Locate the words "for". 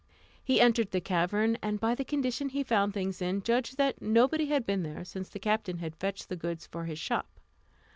6.65-6.85